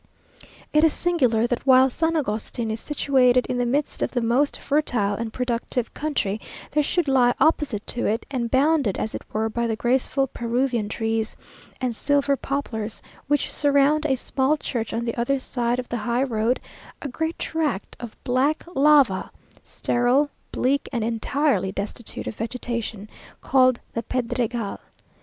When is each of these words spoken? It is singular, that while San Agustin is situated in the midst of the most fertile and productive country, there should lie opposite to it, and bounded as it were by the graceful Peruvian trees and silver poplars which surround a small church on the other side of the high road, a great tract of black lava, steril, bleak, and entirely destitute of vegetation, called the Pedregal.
It 0.73 0.83
is 0.83 0.93
singular, 0.93 1.45
that 1.45 1.63
while 1.63 1.91
San 1.91 2.15
Agustin 2.15 2.71
is 2.71 2.79
situated 2.79 3.45
in 3.45 3.59
the 3.59 3.67
midst 3.67 4.01
of 4.01 4.09
the 4.09 4.19
most 4.19 4.59
fertile 4.59 5.13
and 5.13 5.31
productive 5.31 5.93
country, 5.93 6.41
there 6.71 6.81
should 6.81 7.07
lie 7.07 7.35
opposite 7.39 7.85
to 7.93 8.07
it, 8.07 8.25
and 8.31 8.49
bounded 8.49 8.97
as 8.97 9.13
it 9.13 9.21
were 9.31 9.47
by 9.47 9.67
the 9.67 9.75
graceful 9.75 10.25
Peruvian 10.25 10.89
trees 10.89 11.37
and 11.79 11.95
silver 11.95 12.35
poplars 12.35 12.99
which 13.27 13.53
surround 13.53 14.07
a 14.07 14.15
small 14.15 14.57
church 14.57 14.91
on 14.91 15.05
the 15.05 15.15
other 15.21 15.37
side 15.37 15.77
of 15.77 15.87
the 15.89 15.97
high 15.97 16.23
road, 16.23 16.59
a 17.03 17.07
great 17.07 17.37
tract 17.37 17.95
of 17.99 18.17
black 18.23 18.65
lava, 18.73 19.29
steril, 19.63 20.29
bleak, 20.51 20.89
and 20.91 21.03
entirely 21.03 21.71
destitute 21.71 22.25
of 22.25 22.33
vegetation, 22.33 23.07
called 23.39 23.79
the 23.93 24.01
Pedregal. 24.01 24.79